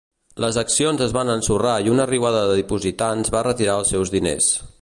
Les 0.43 0.55
accions 0.61 1.03
es 1.07 1.13
van 1.17 1.31
ensorrar 1.33 1.75
i 1.89 1.93
una 1.97 2.09
riuada 2.13 2.43
de 2.49 2.57
dipositants 2.63 3.33
va 3.37 3.47
retirar 3.51 3.81
els 3.83 3.97
seus 3.97 4.17
diners. 4.19 4.55